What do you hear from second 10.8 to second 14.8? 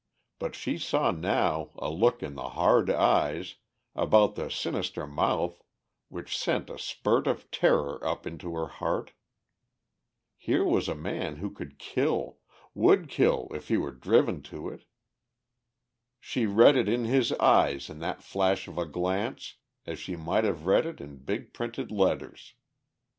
a man who could kill, would kill if he were driven to